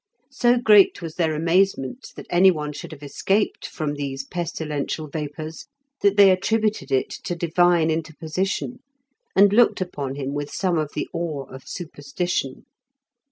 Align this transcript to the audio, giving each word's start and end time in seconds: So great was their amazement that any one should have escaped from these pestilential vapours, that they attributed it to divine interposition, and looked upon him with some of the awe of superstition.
So 0.31 0.57
great 0.57 1.03
was 1.03 1.13
their 1.13 1.35
amazement 1.35 2.09
that 2.15 2.25
any 2.31 2.49
one 2.49 2.73
should 2.73 2.91
have 2.91 3.03
escaped 3.03 3.67
from 3.67 3.93
these 3.93 4.25
pestilential 4.25 5.07
vapours, 5.07 5.67
that 6.01 6.17
they 6.17 6.31
attributed 6.31 6.91
it 6.91 7.11
to 7.23 7.35
divine 7.35 7.91
interposition, 7.91 8.79
and 9.35 9.53
looked 9.53 9.79
upon 9.79 10.15
him 10.15 10.33
with 10.33 10.49
some 10.49 10.79
of 10.79 10.93
the 10.95 11.07
awe 11.13 11.43
of 11.45 11.67
superstition. 11.67 12.65